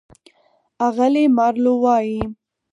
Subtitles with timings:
[0.87, 2.19] اغلې مارلو وايي: